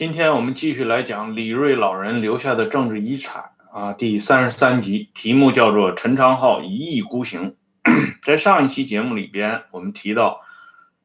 [0.00, 7.54] 今天我们继续来讲李瑞老人留下的政治遗产啊，第三十三集，题目叫做《陈昌浩一意孤行》。
[8.24, 10.40] 在上一期节目里边，我们提到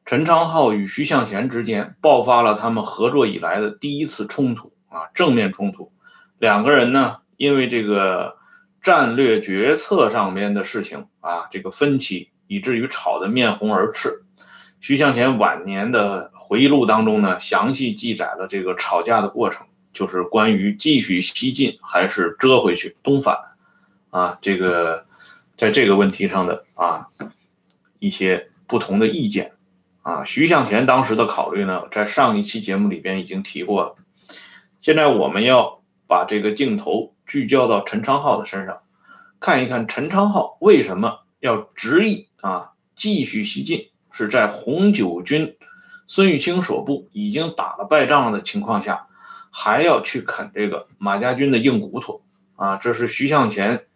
[0.06, 5.92] 陈昌浩与徐向前之间爆发了他们合作以来的第一次冲突啊，正面冲突。
[6.38, 8.38] 两个人呢，因为这个
[8.82, 14.24] 战略决策上面的事情啊，这个分歧，以至于吵得面红耳赤。
[14.80, 16.32] 徐向前晚年的。
[16.48, 23.36] 回忆录当中呢，详细记载了这个吵架的过程，就是关于继续西进还是折回去东返，
[24.10, 25.04] 啊，这个
[25.58, 27.08] 在这个问题上的啊
[27.98, 29.54] 一些不同的意见，
[30.02, 33.96] 啊，徐向前当时的考虑呢，在上一期节目里边已经提过了。
[34.80, 38.82] 现在我们要把这个镜头聚焦到陈昌浩的身上，
[39.40, 45.56] 看一看陈昌浩为什么要执意啊继续西进，是在红九军。
[46.06, 49.08] 孙玉清所部已经打了败仗的情况下，
[49.50, 52.22] 还要去啃这个马家军的硬骨头
[52.56, 52.76] 啊！
[52.76, 53.86] 这是徐向前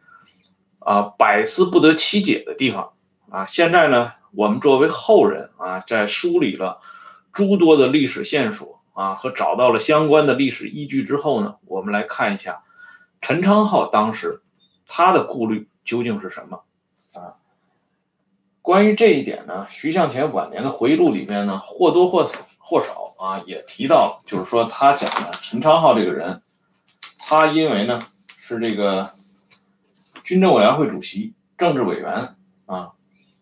[0.79, 2.93] 啊百思不得其解的地方
[3.31, 3.47] 啊！
[3.47, 6.81] 现在呢，我们作为后人啊，在梳理了
[7.33, 12.63] 诸多的历史线索啊和找到了相关的历史依据之后呢，我们来看一下
[13.21, 14.43] 陈昌浩当时
[14.87, 16.63] 他的顾虑究竟是什么？
[18.63, 26.43] 关于这一点呢，徐向前晚年的回忆录里边呢，或多或少或少啊，也提到，就是说他讲的陈昌浩这个人，
[27.19, 28.01] 他因为呢
[28.43, 29.13] 是这个
[30.23, 32.93] 军政委员会主席、政治委员啊，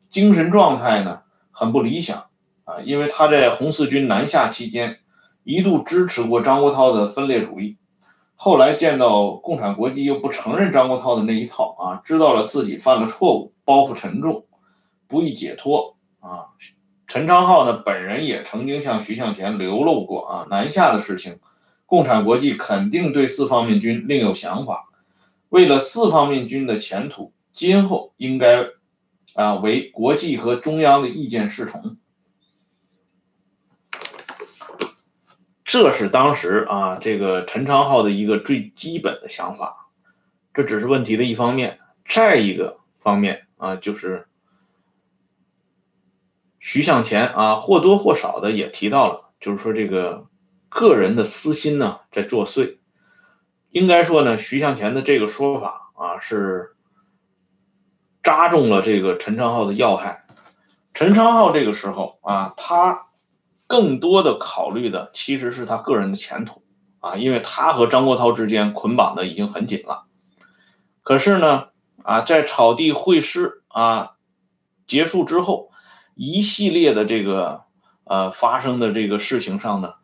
[0.09, 2.27] 精神状态呢很不理想
[2.65, 5.01] 啊，因为他在红四军南下期间
[5.43, 7.77] 一度支持过张国焘的分裂主义，
[8.37, 14.45] 后来见到共产国际又不承认张国焘的那一套啊，知道了自己犯了错误，包袱沉重。
[15.09, 16.53] 不易解脱啊！
[17.07, 21.41] 陈昌浩呢，本人也曾经向徐向前流露过啊，南下的事情，
[21.87, 24.91] 共产国际肯定对四方面军另有想法。
[25.49, 28.67] 为了四方面军的前途，今后应该
[29.33, 31.97] 啊为国际和中央的意见侍从。
[35.65, 39.89] 这是当时啊这个陈昌浩的一个最基本的想法。
[40.53, 44.28] 这只是问题的一方面，再一个方面啊就是。
[46.61, 50.27] 徐向前啊，或多或少的也提到了，就是说这个
[50.69, 52.79] 个人的私心呢在作祟。
[53.71, 56.75] 应该说呢，徐向前的这个说法啊是
[58.25, 60.25] 扎中了这个陈昌浩的要害。
[60.95, 63.07] 陈昌浩这个时候啊，他
[63.69, 66.65] 更多的考虑的其实是他个人的前途
[66.99, 70.07] 啊，因为他和张国焘之间捆绑的已经很紧了。
[71.03, 71.69] 可是呢，
[72.03, 74.17] 啊，在草地会师啊
[74.89, 75.71] 结束之后。
[76.21, 77.63] 一系列的这个
[78.03, 79.95] 呃发生的这个事情上呢，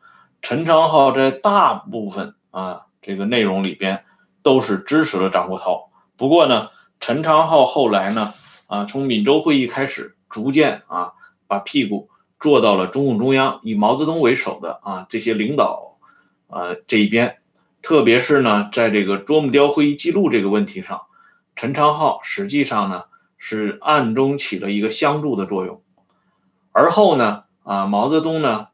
[0.42, 4.04] 陈昌浩在大部分啊这个内容里边
[4.44, 5.88] 都是支持了张国焘。
[6.16, 6.70] 不过呢，
[7.00, 8.32] 陈昌浩后来呢
[8.68, 11.14] 啊从闽州会议开始，逐渐啊
[11.48, 12.08] 把屁股
[12.38, 15.98] 坐到了中共中央以毛泽东为首的啊这些领导
[16.46, 17.38] 呃这一边。
[17.82, 21.02] 特别是呢，在这个啄木雕会议记录这个问题上，
[21.56, 25.82] 陈昌浩实际上呢是暗中起了一个相助的作用。
[26.76, 28.66] 而后呢，啊，毛泽东呢，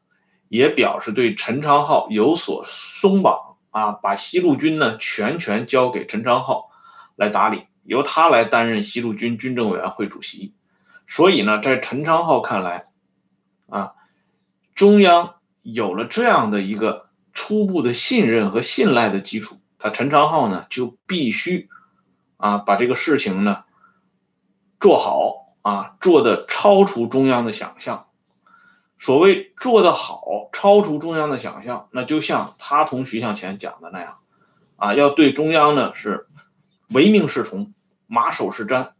[0.49, 6.71] 也表示对陈昌浩有所松绑，啊，把西路军呢全权交给陈昌浩
[7.15, 10.55] 来打理，由他来担任西路军军政委员会主席。
[11.05, 12.85] 所以呢，在陈昌浩看来，
[13.69, 13.93] 啊，
[14.73, 21.69] 中央有了这样的一个初步的信任和信赖的基础，他陈昌浩呢就必须，
[22.37, 23.63] 啊，把这个事情呢
[24.79, 25.40] 做好。
[25.61, 28.07] 啊，做的超出中央的想象。
[28.99, 34.19] 所谓做得好，超出中央的想象，那就像他同徐向前讲的那样，
[34.75, 36.27] 啊，要对中央呢是
[36.89, 37.73] 唯命是从，
[38.05, 38.91] 马首是瞻，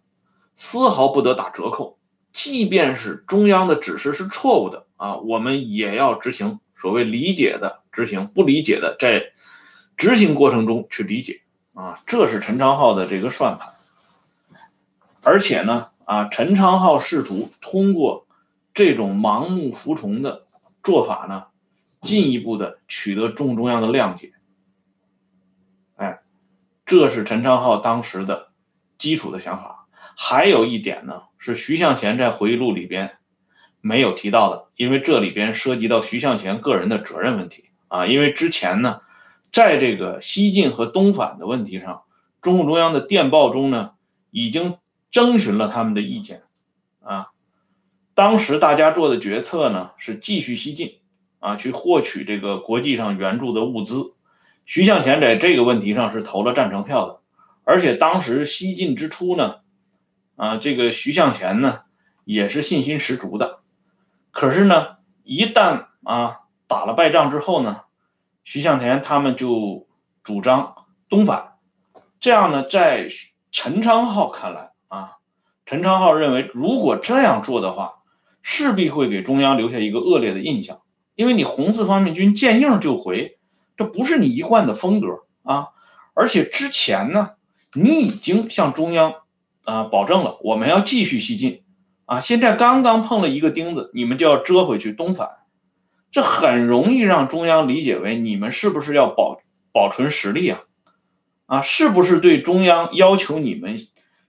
[0.55, 1.99] 丝毫不得打折扣。
[2.31, 6.59] 即便是中央的指示是错误的啊，我们也要执行。
[6.75, 9.33] 所谓理解的执行，不理解的在
[9.97, 11.41] 执行过程中去理解。
[11.75, 13.73] 啊，这是陈昌浩的这个算盘。
[15.21, 15.89] 而且呢。
[16.11, 18.27] 啊，陈昌浩试图通过
[18.73, 20.43] 这种盲目服从的
[20.83, 21.45] 做法呢，
[22.01, 24.33] 进一步的取得中共中央的谅解。
[25.95, 26.19] 哎，
[26.85, 28.49] 这是陈昌浩当时的
[28.99, 29.87] 基础的想法。
[30.17, 33.15] 还有一点呢，是徐向前在回忆录里边
[33.79, 38.05] 没有提到的，因为这里边涉及到徐向前个人的责任问题啊。
[38.05, 38.99] 因为之前呢，
[39.53, 42.01] 在这个西进和东返的问题上，
[42.41, 43.91] 中共中央的电报中呢，
[44.29, 44.75] 已经。
[45.11, 46.43] 征询了他们的意见，
[47.01, 47.27] 啊，
[48.15, 50.99] 当时大家做的决策呢是继续西进，
[51.39, 54.15] 啊去获取这个国际上援助的物资。
[54.65, 57.19] 徐向前在这个问题上是投了赞成票的，
[57.65, 59.57] 而且当时西进之初呢，
[60.37, 61.81] 啊，这个徐向前呢
[62.23, 63.59] 也是信心十足的。
[64.31, 67.81] 可是呢，一旦啊打了败仗之后呢，
[68.45, 69.87] 徐向前他们就
[70.23, 70.75] 主张
[71.09, 71.55] 东返。
[72.21, 73.09] 这样呢，在
[73.51, 75.17] 陈昌浩看来啊，
[75.65, 78.01] 陈昌浩认为，如果这样做的话，
[78.41, 80.81] 势必会给中央留下一个恶劣的印象，
[81.15, 83.37] 因为你红四方面军见硬就回。
[83.77, 85.69] 这不是你一贯的风格啊！
[86.13, 87.31] 而且之前呢，
[87.73, 89.15] 你已经向中央
[89.63, 91.63] 啊保证了，我们要继续西进
[92.05, 92.19] 啊。
[92.19, 95.29] 现在刚刚碰了一个钉子，你们就要折回去东返，
[96.11, 99.41] 这很容易让中央理解为你们是不是要保
[99.71, 100.59] 保存实力啊？
[101.47, 103.77] 啊，是不是对中央要求你们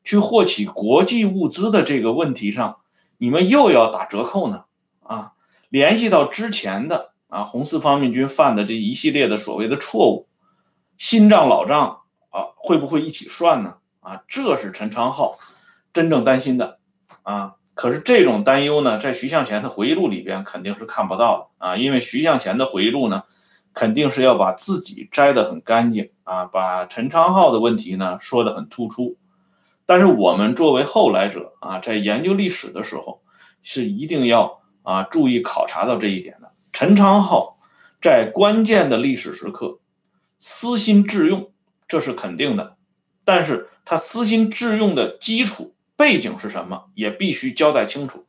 [0.04, 2.78] 去获取国际物资的这个问题上，
[3.18, 4.64] 你们又要打折扣呢？
[5.02, 5.32] 啊，
[5.68, 7.12] 联系到之前的。
[7.32, 10.28] 啊，红四方面军犯的这一系列的所谓的错误，
[10.98, 13.76] 新账老账啊，会不会一起算呢？
[14.00, 15.38] 啊，这是陈昌浩
[15.94, 16.78] 真正担心的
[17.22, 17.54] 啊。
[17.72, 23.22] 可是这种担忧呢，在徐向前的回忆录里边肯定是看不到的啊，因为徐向前的回忆录呢，
[23.72, 29.16] 肯定是要把自己摘得很干净啊，把陈昌浩的问题呢说得很突出。
[29.86, 33.22] 但是我们作为后来者啊，在研究历史的时候，
[33.62, 36.52] 是一定要啊注意考察到这一点的。
[36.72, 37.58] 陈昌浩
[38.00, 39.80] 在关键的历史时刻
[40.38, 41.52] 私心致用，
[41.88, 42.76] 这是肯定的。
[43.24, 48.26] 但是他私心致用的基础背景是什么，也必须交代清楚。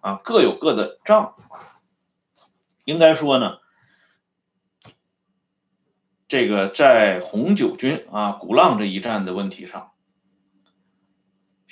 [0.00, 1.34] 啊，各有各的账。
[2.84, 3.58] 应该说呢，
[6.26, 9.91] 这个在红九军啊鼓浪这一战的问题上，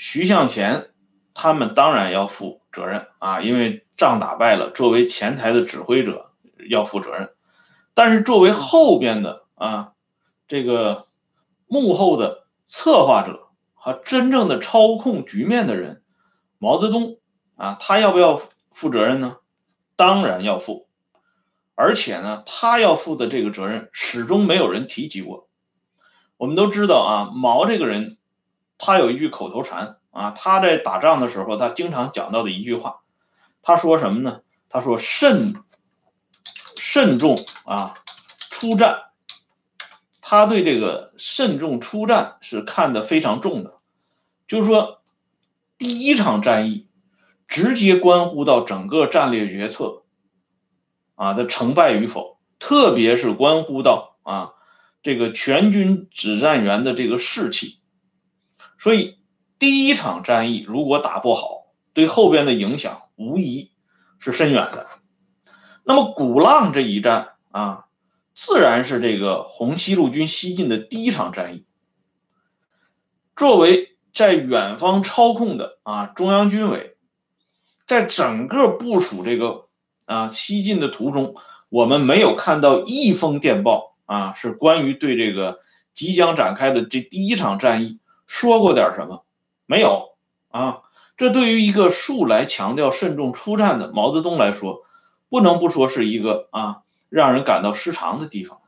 [0.03, 0.89] 徐向前
[1.35, 3.85] 他们当然要负责任啊，因为。
[3.99, 6.31] 仗打败了，作为前台的指挥者
[6.71, 7.35] 要负责任，
[7.93, 9.93] 但是作为后边的啊，
[10.49, 11.07] 这个
[11.67, 16.03] 幕后的策划者和真正的操控局面的人，
[16.57, 17.19] 毛泽东
[17.57, 19.37] 啊，他要不要负责任呢？
[19.97, 20.89] 当然要负，
[21.75, 25.51] 而且呢，他要负的这个责任始终没有人提及过。
[26.39, 28.17] 我们都知道啊，毛这个人，
[28.83, 33.03] 他有一句口头禅啊，他在打仗的时候，他经常讲到的一句话。
[33.61, 34.41] 他说什么呢？
[34.71, 35.55] 他说慎
[36.77, 37.37] 慎重
[37.67, 37.93] 啊，
[38.51, 39.03] 出战。
[40.23, 43.75] 他对这个慎重出战是看得非常重的，
[44.49, 45.03] 就是说，
[45.77, 46.87] 第一场战役
[47.49, 50.05] 直接关乎到整个战略决策
[51.17, 54.55] 啊的成败与否，特别是关乎到啊
[55.03, 57.80] 这个全军指战员的这个士气。
[58.81, 59.19] 所以，
[59.61, 63.03] 第一场战役如果打不好，对后边的影响。
[63.17, 63.71] 无疑
[64.19, 64.87] 是深远的。
[65.85, 67.85] 那么鼓浪这一战啊，
[68.33, 71.67] 自然是这个红西路军西进的第一场战役。
[73.37, 76.97] 作为在远方操控的啊中央军委，
[77.87, 79.67] 在整个部署这个
[80.07, 81.35] 啊西进的途中，
[81.69, 85.61] 我们没有看到一封电报啊，是关于对这个
[85.93, 87.99] 即将展开的这第一场战役
[88.31, 89.25] 说过点什么？
[89.67, 90.13] 没有
[90.51, 90.83] 啊。
[91.17, 94.87] 这对于一个素来强调慎重出战的毛泽东来说，
[95.29, 98.61] 不能不说是一个啊让人感到失常的地方。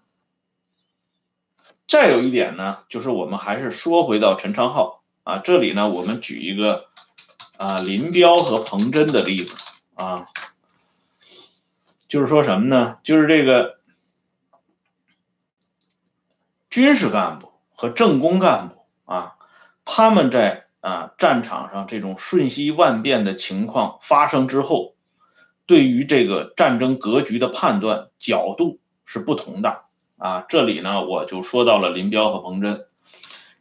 [1.87, 6.89] 再有一点呢，就是我们还是说回到陈昌浩啊，这里呢，我们举一个
[7.57, 9.55] 啊林彪和彭真的例子
[9.95, 10.27] 啊，
[12.09, 12.99] 就是说什么呢？
[13.05, 13.79] 就是这个
[16.69, 19.37] 军事干部和政工干部啊，
[19.95, 20.63] 他们在。
[20.83, 24.97] 啊，战场上这种瞬息万变的情况发生之后，
[25.65, 29.85] 对于这个战争格局的判断角度是不同的
[30.19, 30.45] 啊。
[30.49, 32.87] 这里呢，我就说到了林彪和彭真。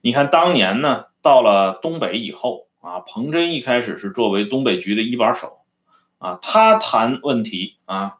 [0.01, 5.59] 你看，当年呢，到了东北以后啊，彭真一开始是作为东北局的一把手
[6.17, 8.15] 啊，他谈问题啊，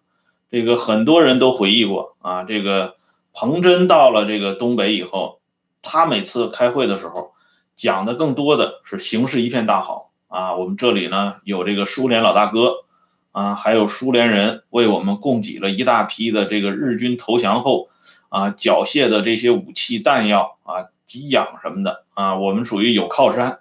[0.52, 2.44] 这个很多人都回忆过啊。
[2.44, 2.98] 这个
[3.34, 5.42] 彭真到了这个东北以后，
[5.82, 7.34] 他每次开会的时候。
[7.76, 10.56] 讲的更多的是形势一片大好啊！
[10.56, 12.86] 我们这里呢有这个苏联老大哥
[13.32, 17.90] 啊，还有苏联人为我们供给了一大批的这个日军投降后
[18.30, 23.60] 啊缴械的这些武器弹药啊、给养什么的啊，我们属于有靠山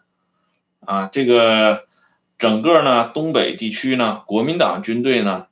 [0.85, 1.09] 啊。
[1.13, 1.85] 这个
[2.39, 5.47] 整个呢东北地区呢，国民党军队呢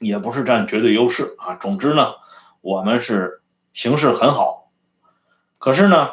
[0.00, 1.54] 也不是占绝对优势啊。
[1.54, 2.14] 总之呢，
[2.60, 3.42] 我们是
[3.72, 4.70] 形势很好，
[5.58, 6.10] 可是呢，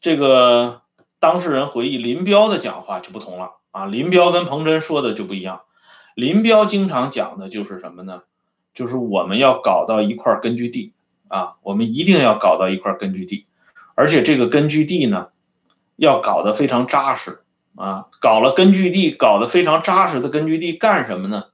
[0.00, 0.82] 这个。
[1.22, 5.60] 当事人回忆林彪的讲话就不同了啊，林彪跟彭真说的就不一样。
[6.14, 8.22] 林彪经常讲的就是什么呢？
[8.72, 10.94] 就是我们要搞到一块根据地
[11.28, 13.44] 啊，我们一定要搞到一块根据地，
[13.94, 15.28] 而且这个根据地呢，
[15.96, 17.40] 要搞得非常扎实
[17.76, 18.06] 啊。
[18.18, 21.48] 搞了根据地，搞得非常扎实的根据地干什么呢？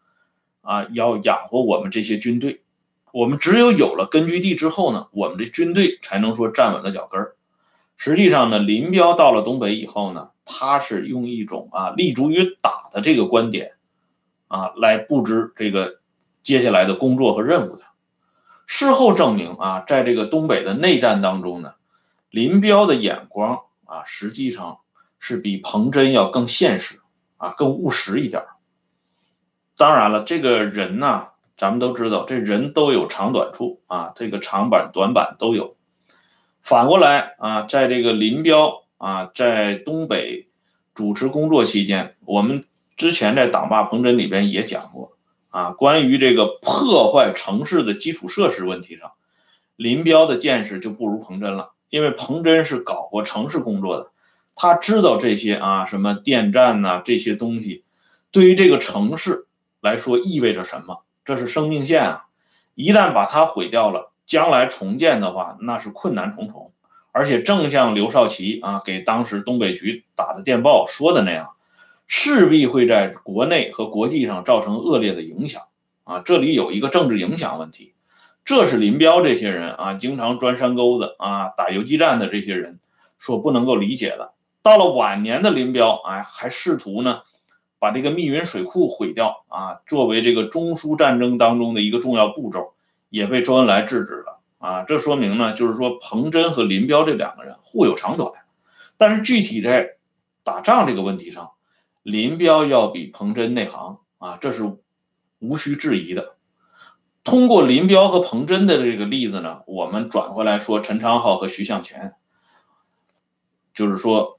[0.61, 2.63] 啊，要养活我们这些军队。
[3.11, 7.33] 我们只有有了根据地之后呢，我们的军队才能说站稳了脚跟儿。
[7.97, 13.73] 实际上呢，林彪到了东北以后呢，他是用一种啊立足于打的这个观点，
[14.49, 16.01] 啊来布置这个
[16.43, 17.83] 接下来的工作和任务的。
[18.67, 21.75] 事后证明啊，在这个东北的内战当中呢，
[22.31, 24.79] 林彪的眼光啊，实际上
[25.19, 26.99] 是比彭真要更现实
[27.37, 28.43] 啊，更务实一点。
[29.77, 31.29] 当然了，这个人呢。
[31.59, 35.76] 咱们都知道，这人都有长短处啊，这个长板短板都有。
[36.67, 40.49] 反过来啊，在这个林彪啊在东北
[40.97, 42.65] 主持工作期间，我们
[42.97, 45.13] 之前在《党霸彭真》里边也讲过
[45.51, 49.13] 啊，关于这个破坏城市的基础设施问题上，
[49.77, 54.11] 林彪的见识就不如彭真了，因为彭真是搞过城市工作的，
[54.57, 57.85] 他知道这些啊，什么电站呐这些东西，
[58.33, 59.47] 对于这个城市
[59.81, 61.05] 来说意味着什么。
[61.25, 62.25] 这是生命线啊！
[62.75, 66.73] 一旦把它毁掉了，将来重建的话，那是困难重重。
[67.13, 71.53] 而且正像刘少奇啊给当时东北局打的电报说的那样，
[72.07, 75.63] 势必会在国内和国际上造成恶劣的影响
[76.05, 76.21] 啊！
[76.21, 77.95] 这里有一个政治影响问题，
[78.45, 82.79] 这是林彪这些人啊，经常钻山沟子啊、打游击战的这些人
[83.19, 84.33] 所不能够理解的。
[84.63, 87.23] 到了晚年的林彪，哎，还试图呢。
[87.79, 92.73] 把这个密云水库毁掉啊，作为这个中苏战争当中的一个重要步骤，
[93.17, 94.85] 也被周恩来制止了啊。
[94.85, 98.33] 这说明呢，就是说彭真和林彪这两个人互有长短，
[98.99, 99.97] 但是具体在
[100.45, 101.53] 打仗这个问题上，
[102.03, 104.77] 林彪要比彭真内行啊，这是
[105.39, 106.37] 无需质疑的。
[107.25, 112.13] 通过林彪和彭真的这个例子呢，我们转过来说陈昌浩和徐向前，
[113.75, 114.39] 就是说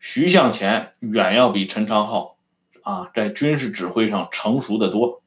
[0.00, 2.32] 徐向前远要比陈昌浩。
[2.84, 5.22] 啊，在军事指挥上成熟的多，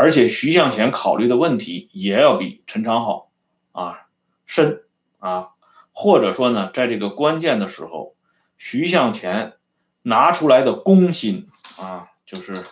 [0.00, 3.32] 而且徐向前考虑的问题也要比陈昌浩
[3.72, 4.06] 啊
[4.46, 4.84] 深
[5.18, 5.48] 啊，
[5.92, 8.14] 或者说呢，在这个关键的时候，
[8.58, 9.54] 徐向前
[10.02, 12.64] 拿出来的公心啊，就是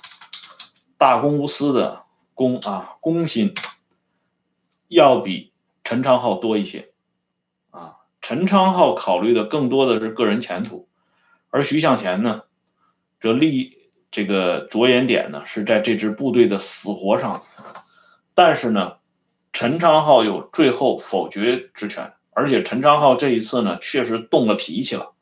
[0.99, 3.57] 大公无私的公啊公心，
[4.87, 5.53] 要比
[5.83, 6.93] 陈昌浩多一些
[7.73, 7.97] 啊。
[8.21, 10.89] 陈昌浩考虑的更多的是个人前途，
[11.51, 12.43] 而徐向前呢，
[13.21, 13.76] 则立。
[14.11, 17.43] 这个着眼点呢是在这支部队的死活上，
[18.35, 18.97] 但是呢，
[19.53, 25.13] 陈昌浩有最后否决之权，而且陈昌浩这一次呢确实动了脾气了，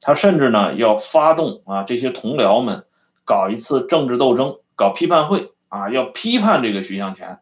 [0.00, 2.86] 他甚至呢要发动啊这些同僚们
[3.24, 7.40] 搞一次政治斗争，搞批判会啊，要批判这个徐向前，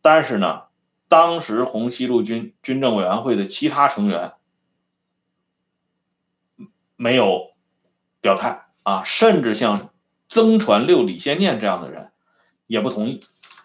[0.00, 0.62] 但是呢，
[1.08, 4.32] 当时红西路军军政委员会的其他成员
[6.94, 7.52] 没有
[8.20, 8.67] 表态。
[8.88, 9.90] 啊，甚至像
[10.30, 12.10] 曾传六、李先念这样的人
[12.66, 13.20] 也不同意。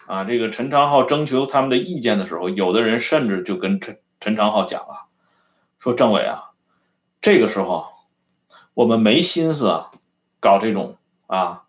[0.06, 5.06] 啊，这个陈昌浩征求他们的意见的时候，有的人甚至就跟陈陈昌浩讲了，
[5.80, 6.50] 说政委啊，
[7.22, 7.86] 这个时候
[8.74, 9.92] 我们没心思啊
[10.40, 11.62] 搞这种啊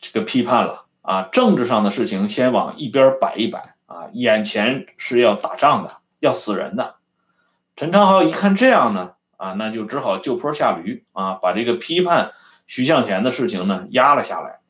[0.00, 6.94] 这个批判了啊，政治上的事情先往一边摆一摆啊，眼前是要打仗的，要死人的。
[7.74, 12.30] 陈昌浩一看这样呢，啊，那就只好就坡下驴啊，把这个批判。
[12.66, 14.60] 徐向前的事情呢压了下来，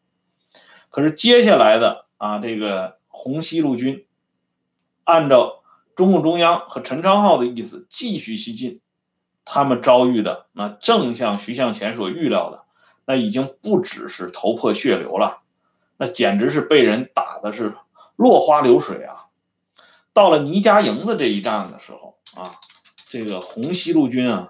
[0.90, 4.06] 可是接下来的啊，这个红西路军
[5.04, 5.62] 按照
[5.94, 8.80] 中共中央和陈昌浩的意思继续西进，
[9.44, 12.64] 他们遭遇的那正像徐向前所预料的，
[13.06, 15.42] 那已经不只是头破血流了，
[15.96, 17.74] 那简直是被人打的是
[18.16, 19.26] 落花流水啊！
[20.12, 22.52] 到了倪家营子这一战的时候啊，
[23.06, 24.48] 这个红西路军啊，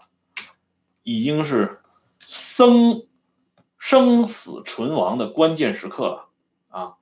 [1.02, 1.80] 已经是
[2.20, 3.06] 生。
[3.84, 6.28] 生死存亡的关键时刻了
[6.70, 6.94] 啊！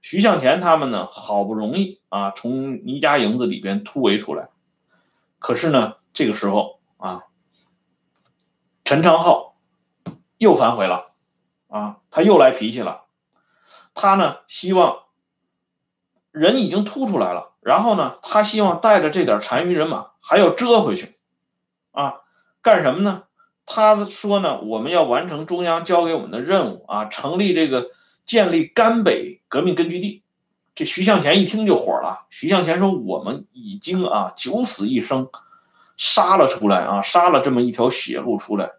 [0.00, 4.48] 徐向前他们呢，好不容易啊，从倪家营子里边突围出来，
[5.40, 7.24] 可是呢，这个时候啊，
[8.84, 9.56] 陈昌浩
[10.38, 11.10] 又反悔了
[11.66, 13.06] 啊，他又来脾气了。
[13.92, 15.06] 他呢，希望
[16.30, 21.18] 人已经突出来了，然后呢，他希望带着这点残余人马还要折回去
[21.90, 22.20] 啊，
[22.62, 23.24] 干什么呢？
[23.72, 27.90] 他说呢，我们要完成中央交给我们的任务啊，成立这个
[28.24, 30.24] 建立甘北革命根据地。
[30.74, 32.26] 这徐向前一听就火了。
[32.30, 35.30] 徐向前说：“我们已经啊九死一生，
[35.96, 38.72] 杀了出来啊，杀了这么一条血路出来，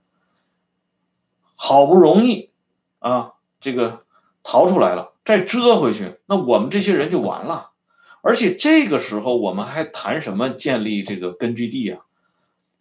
[1.55, 2.51] 好不容易
[2.99, 4.03] 啊，这个
[4.43, 7.71] 逃出来了，再折回去，那我们这些人就完了。
[8.21, 12.01] 而且这个时候我们还谈什么建立这个根据地啊？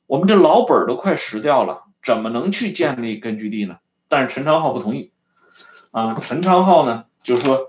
[0.09, 3.79] 我们这老本都快蚀掉了，怎么能去建立根据地呢？
[4.09, 5.13] 但是陈昌浩不同意，
[5.91, 7.67] 啊，陈昌浩呢就说，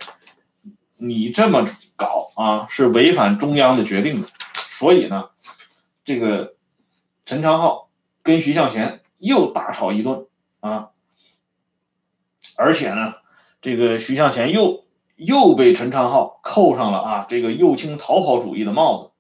[0.98, 5.30] 你这么搞啊是违反中央的决定的，所以呢，
[6.06, 6.56] 这个
[7.26, 7.90] 陈昌浩
[8.24, 10.28] 跟徐向前又大吵一顿
[10.60, 10.90] 啊，
[12.58, 13.16] 而且呢，
[13.62, 14.86] 这个徐向前又。
[15.18, 19.11] 又被陈昌浩扣上了啊这个右倾逃跑主义的帽子。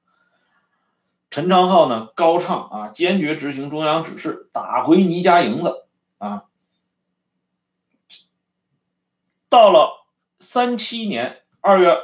[1.31, 6.43] 陈昌浩呢高唱啊坚决执行中央指示，打回倪家营子啊。
[9.49, 10.05] 到了
[10.39, 11.97] 三七年二月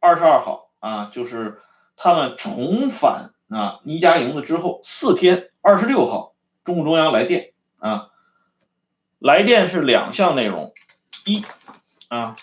[0.00, 1.60] 二十二号啊，就是
[1.96, 8.10] 他们重返啊倪家营子之后四天，二十六号，中共中央来电啊，
[9.18, 10.72] 来电是两项内容，
[11.26, 11.44] 一
[12.08, 12.36] 啊。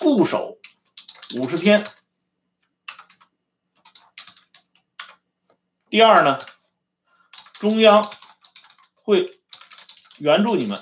[0.00, 0.58] 固守
[1.36, 1.84] 五十天。
[5.92, 6.38] 第二呢，
[7.60, 8.08] 中央
[9.04, 9.30] 会
[10.16, 10.80] 援助你们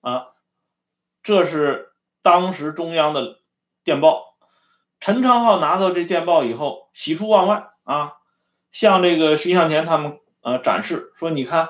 [0.00, 0.28] 啊，
[1.22, 3.36] 这是当时中央的
[3.84, 4.34] 电报。
[4.98, 8.14] 陈昌浩拿到这电报以后，喜出望外啊，
[8.72, 11.68] 向这个徐向前他们呃展示说：“你看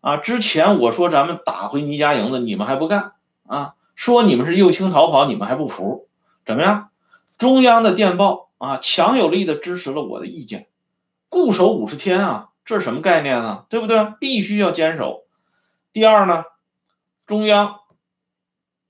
[0.00, 3.12] 啊，之前我说咱们打回倪家营子，你们还不干
[3.46, 6.08] 啊。”说你们是右倾逃跑，你们还不服？
[6.46, 6.88] 怎么样？
[7.36, 10.68] 中央的电报啊，强有力的支持了我的意见，
[11.36, 13.66] 固守五十天啊，这是什么概念呢？
[13.68, 14.14] 对不对？
[14.18, 15.26] 必须要坚守。
[15.92, 16.46] 第二呢，
[17.26, 17.80] 中央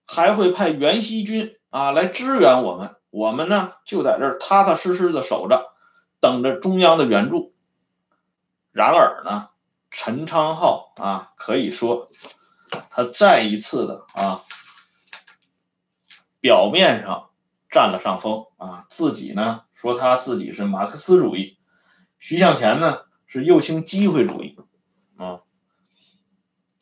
[0.06, 5.72] 还会派袁熙军啊来支援我们，我们呢就在这儿踏踏实实的守着，
[6.20, 7.52] 等着中央的援助。
[8.70, 9.48] 然而呢，
[9.90, 12.12] 陈昌浩啊，可以说
[12.90, 14.42] 他再一次的啊。
[16.38, 17.30] 表面上
[17.68, 21.56] 占了上风啊，自己呢说他自己是马克思主义，
[22.26, 24.58] 徐向前呢是右倾机会主义
[25.16, 25.42] 啊，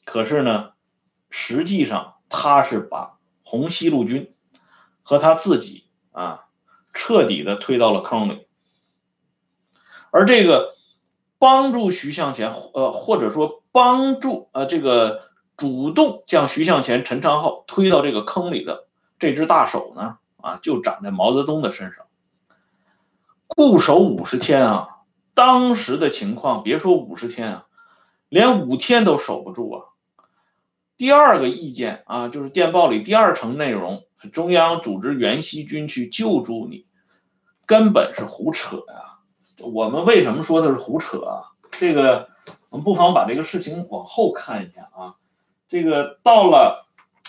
[0.07, 0.71] 可是呢，
[1.29, 4.35] 实际上他是把红西路军
[5.03, 6.47] 和他自己啊
[6.95, 8.47] 彻底的推到了坑里，
[10.11, 10.75] 而这个
[11.39, 15.29] 帮助徐向前呃或者说帮助呃这个
[15.59, 18.87] 主动将徐向前、陈昌浩推到这个坑里的。
[19.19, 22.07] 这只大手呢，啊，就长在毛泽东的身上。
[23.47, 24.94] 固守五十天啊，
[25.35, 27.67] 当时的情况，别说五十天啊，
[28.29, 29.83] 连五天都守不住啊。
[30.97, 36.87] 第二个意见啊，就是电报里第二层内容是中央组织袁熙军去救助你，
[37.67, 39.19] 根本是胡扯呀。
[39.59, 41.53] 我们为什么说它是胡扯啊？
[41.73, 42.29] 这个
[42.71, 45.17] 我们不妨把这个事情往后看一下啊。
[45.69, 46.83] 这个到了。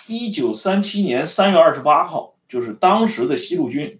[0.07, 3.99] 一九三七年三月二十八号，就是当时的西路军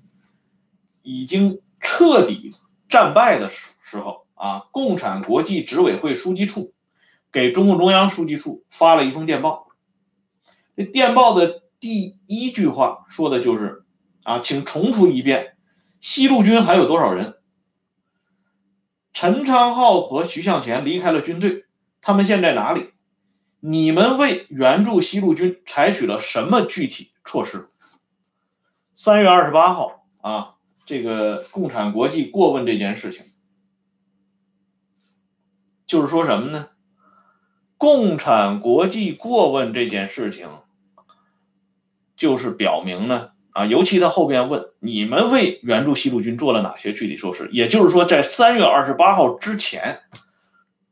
[1.02, 2.52] 已经彻底
[2.90, 6.74] 战败的时时候啊，共产国际执委会书记处
[7.32, 9.68] 给中共中央书记处发了一封电报。
[10.76, 13.86] 这电报的第一句话说的就是
[14.24, 15.56] 啊，请重复一遍，
[16.02, 17.36] 西路军还有多少人？
[19.14, 21.66] 陈昌浩和徐向前离开了军队，
[22.02, 22.92] 他们现在哪里？
[23.62, 27.70] 你们为援助西路军采取了什么具体措施？
[28.96, 30.55] 三月二十八号啊，
[30.86, 33.26] 这个共产国际过问这件事情，
[35.88, 36.68] 就是说什么呢？
[37.78, 40.48] 共产国际过问这件事情，
[42.16, 47.50] 就是表明呢啊，尤其他后边问你们为援助西路军做了哪些具体措施？
[47.52, 50.00] 也就是说，在三月二十八号之前，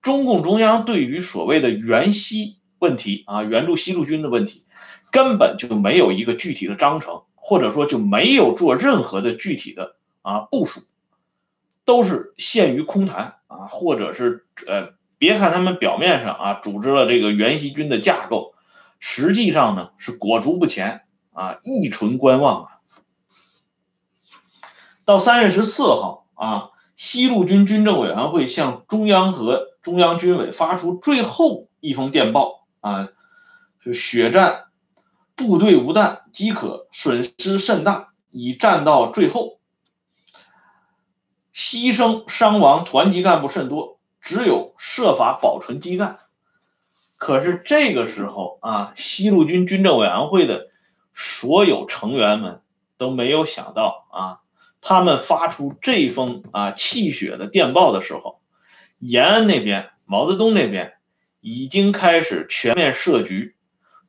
[0.01, 2.57] 中共中央对于所谓的援西。
[2.79, 4.65] 问题啊，援助西路军的问题，
[5.09, 10.79] 根本就没有一个具体的章程，或者说就没有做任何的具体的啊部署，
[11.83, 18.53] 都是限于空谈啊，或者是呃，别看他们表面上啊组织了这个援西军的架构，
[18.99, 21.01] 实际上呢是裹足不前
[21.33, 22.69] 啊，一纯观望啊。
[25.05, 32.63] 到三月十四号啊，西路军军政委员会向中央和中央军委发出最后一封电报。
[32.79, 33.07] 啊，
[33.81, 34.65] 就血战，
[35.35, 39.59] 部队无弹，饥渴，损失甚大，已战到最后，
[41.53, 46.19] 牺牲伤亡团级干部甚多，只有设法保存基干。
[47.17, 50.67] 可是这个时候啊，西路军军政委员会的
[51.13, 52.61] 所有成员们
[52.97, 54.39] 都没有想到啊，
[54.81, 58.41] 他们发出这封啊泣血的电报的时候，
[58.99, 60.93] 延安那边，毛泽东那边。
[61.45, 63.57] 已经开始全面设局，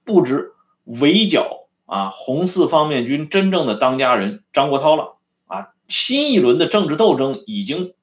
[0.04, 0.53] 布置
[0.84, 5.16] 围剿啊红四方面军真正的当家人张国焘了
[5.46, 7.94] 啊，新一轮的政治斗争已经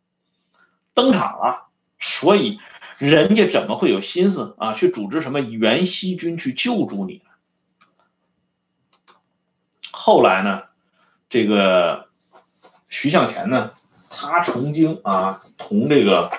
[0.93, 1.67] 登场了，
[1.99, 2.59] 所以
[2.97, 7.21] 人家怎么会有心思啊去组织什么袁熙军去救助你呢？
[9.91, 10.63] 后来呢，
[11.29, 12.07] 这个
[12.89, 13.73] 徐向前呢，
[14.09, 16.31] 他曾经啊同这个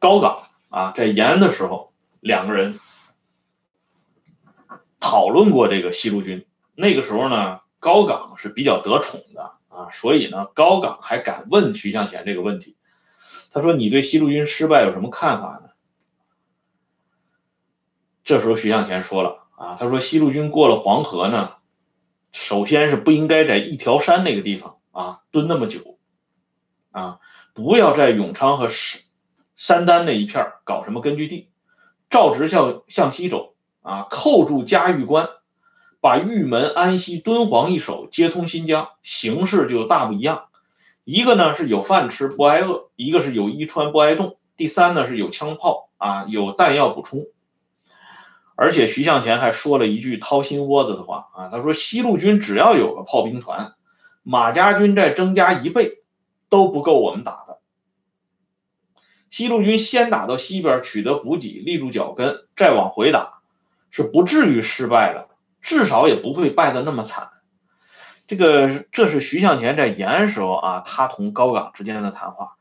[0.00, 2.80] 高岗啊在延安的时候，两个人。
[5.10, 6.46] 讨论过这个西路军，
[6.76, 12.76] 那个时候呢，高岗是比较得宠的啊，所以呢，高岗还敢问徐向前这个问题。
[13.50, 15.70] 他说：“你对西路军失败有什么看法呢？”
[18.22, 21.54] 这时候徐向前说了啊，他说：“西路军过了黄河呢，
[22.30, 25.98] 首先是不应该在一条山那个地方啊蹲那么久，
[26.92, 27.18] 啊，
[27.52, 28.68] 不要在永昌和
[29.56, 31.50] 山丹那一片搞什么根据地，
[32.10, 33.49] 照直向向西走。”
[33.82, 35.28] 啊，扣住嘉峪关，
[36.00, 40.44] 把玉门、安西、敦煌一手接通新疆，形势就大不一样。
[41.04, 47.26] 一个呢是有饭吃不挨饿，一个是有衣穿不挨冻，第三呢是有枪炮啊，有弹药补充。
[48.54, 53.72] 而且徐向前还说了一句掏心窝子的话啊，他说西路军只要有个炮兵团，
[54.22, 56.02] 马家军再增加一倍
[56.50, 57.58] 都不够我们打的。
[59.30, 63.39] 西路军先打到西边取得补给，立住脚跟，再往回打。
[63.90, 65.28] 是不至于失败的，
[65.60, 67.30] 至少也不会败得那么惨。
[68.26, 72.56] 这个，这是徐向前在延安时候啊，他同高岗之间的谈话。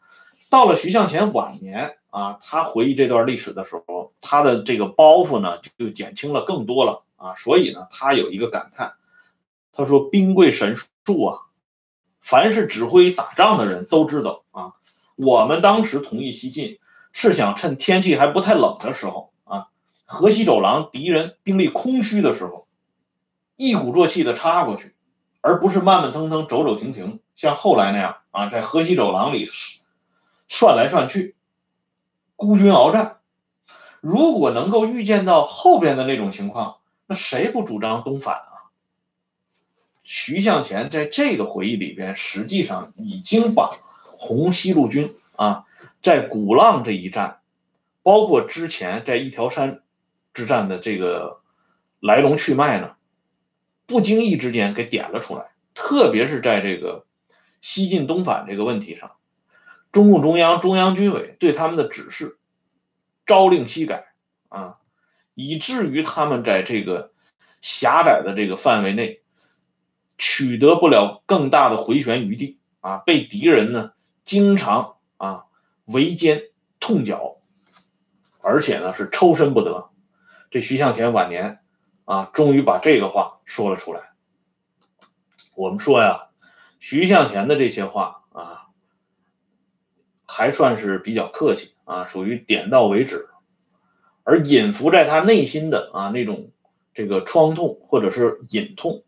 [0.50, 7.36] 到了徐向前晚年啊，他回忆这段历史的时候，他的这个包袱呢就减轻了更多了啊。
[7.36, 8.94] 所以呢，他有一个感叹，
[9.72, 11.38] 他说：“兵贵神速啊，
[12.20, 14.74] 凡是指挥打仗的人都知道啊，
[15.15, 16.80] 我们当时同意西进，
[17.12, 19.29] 是想趁天气还不太冷的时候。”
[20.12, 22.67] 河西走廊敌人兵力空虚的时候，
[23.56, 24.95] 一鼓作气的插过去，
[25.39, 29.48] 而不是慢慢腾腾、走走停停，像后来那样啊，在河西走廊里
[30.48, 31.36] 涮来涮去，
[32.36, 33.17] 孤军鏖战。
[34.02, 38.74] 如果能够预见到后边的那种情况，那谁不主张东返啊？
[40.02, 45.65] 徐向前在这个回忆里边，实际上已经把红西路军啊，
[46.02, 47.41] 在鼓浪这一战，
[48.02, 49.84] 包括之前在一条山。
[50.39, 51.41] 之战的这个
[51.99, 52.95] 来龙去脉呢，
[53.86, 55.52] 不经意之间给点了出来。
[55.73, 57.06] 特别是在这个
[57.60, 59.17] 西进东返这个问题上，
[59.91, 62.38] 中共中央、中央军委对他们的指示
[63.25, 64.13] 朝令夕改
[64.47, 64.78] 啊，
[65.36, 67.12] 以至于他们在这个
[67.62, 69.19] 狭窄的这个范围内
[70.17, 73.91] 取得不了更大的回旋余地啊，被敌人呢
[74.23, 75.47] 经常啊
[75.84, 76.43] 围歼
[76.80, 77.41] 痛剿，
[78.39, 79.88] 而且呢是抽身不得。
[80.51, 81.59] 这徐向前晚年
[82.05, 84.09] 啊，终于把这个话说了出来。
[85.55, 86.29] 我们说呀，
[86.79, 88.67] 徐向前的这些话啊，
[90.25, 93.27] 还算是比较客气啊，属于点到为止。
[94.23, 96.51] 而隐伏在他内心的啊那种
[96.93, 99.03] 这个创痛或者是隐痛，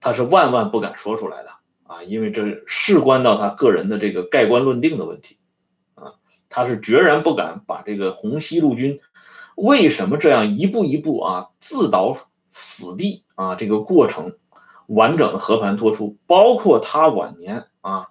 [0.00, 1.50] 他是万万不敢说出来的
[1.84, 5.38] 啊，因为这事关到他个人的这个盖棺论定的问题
[5.94, 6.14] 啊，
[6.48, 9.00] 他是决然不敢把这个红西路军。
[9.56, 12.16] 为什么这样一步一步啊自导
[12.50, 13.56] 死地啊？
[13.56, 14.36] 这个过程
[14.86, 18.08] 完整的和盘托出，包括他晚年啊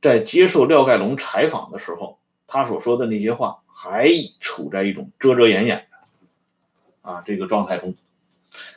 [0.00, 4.08] 在接受廖盖龙采访的时候，他所说的那些话，还
[4.40, 7.94] 处在一种遮遮掩掩的啊这个状态中。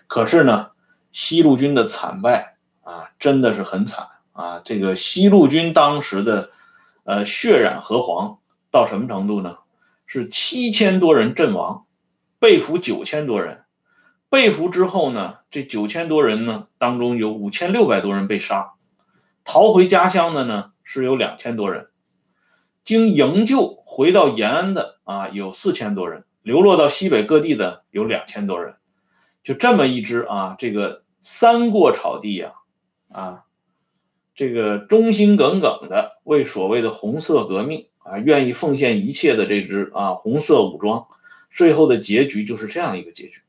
[0.07, 0.71] 可是呢，
[1.11, 4.61] 西路军的惨败啊，真的是很惨啊！
[4.65, 6.49] 这个西路军当时的
[7.03, 8.39] 呃血染河黄
[8.71, 9.57] 到什么程度呢？
[10.05, 11.83] 是七千多人阵亡。
[12.39, 13.63] 被俘九千多人，
[14.29, 18.75] 被俘之后呢，这九千多人呢当中有五千六百多人被杀，
[19.43, 21.87] 逃回家乡的呢是有两千多人，
[22.83, 28.75] 经营救回到延安的啊有四千多人，流落到西北各地的有两千多人，
[29.43, 32.53] 就这么一支啊，这个三过草地呀，
[33.11, 33.45] 啊，
[34.35, 41.07] 这个忠心耿耿的为所谓的红色革命啊愿意奉献一切的这支啊红色武装。
[41.57, 43.41] 最后的结局就是这样一个结局，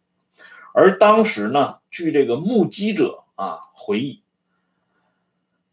[0.73, 4.23] 而当时呢，据这个目击者啊回忆，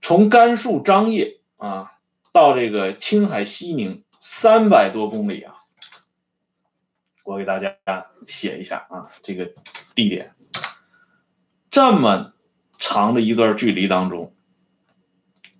[0.01, 1.93] 从甘肃张掖啊
[2.33, 5.63] 到这个青海西宁三百多公里啊，
[7.23, 7.77] 我给大家
[8.27, 9.53] 写一下啊这个
[9.95, 10.35] 地点，
[11.71, 12.33] 这么
[12.79, 14.35] 长的一段距离当中，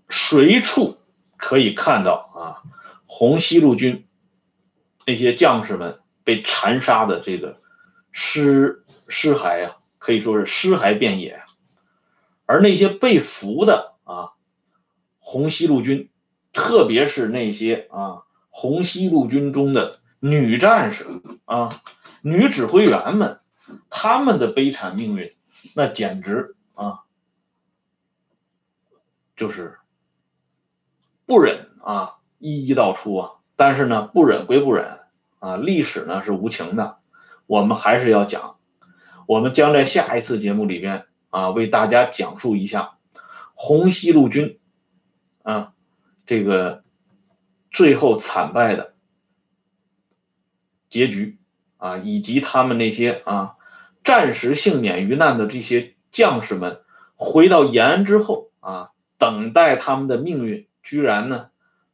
[0.10, 0.98] 随处
[1.38, 2.44] 可以看到啊
[3.06, 4.06] 红西路军
[5.06, 6.02] 那些将士们。
[6.26, 7.62] 被残杀的这个
[8.12, 11.42] 尸尸骸啊，可以说是尸骸遍野
[12.46, 14.34] 而那些被俘的啊
[15.20, 16.10] 红西路军，
[16.52, 21.06] 特别是那些啊红西路军中的女战士
[21.46, 21.82] 啊
[22.22, 23.40] 女指挥员们，
[23.90, 25.32] 他们的悲惨命运，
[25.76, 27.02] 那简直啊
[29.36, 29.78] 就是
[31.26, 33.32] 不忍啊一一道出啊。
[33.56, 35.00] 但是呢，不忍归不忍
[35.40, 36.98] 啊，历史呢是无情的，
[37.46, 38.58] 我们还是要讲。
[39.28, 42.98] 我们将在下一次节目里边啊，为大家讲述一下
[43.56, 44.60] 红西路军
[45.42, 45.74] 啊
[46.26, 46.84] 这个
[47.72, 48.94] 最后惨败的
[50.90, 51.40] 结局
[51.78, 53.56] 啊，以及他们那些啊
[54.04, 56.82] 暂时幸免于难的这些将士们
[57.16, 61.50] 回到延安之后啊，等待他们的命运，居然呢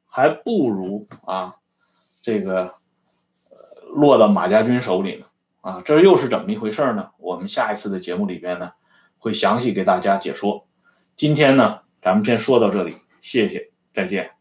[0.05, 1.55] 还不如啊
[2.21, 2.75] 这个
[3.93, 5.25] 落到马家军手里呢。
[5.61, 7.11] 啊，这又是怎么一回事呢？
[7.19, 8.71] 我们下一次的节目里边呢，
[9.19, 10.67] 会详细给大家解说。
[11.15, 14.40] 今天呢，咱们先说到这里，谢谢，再见。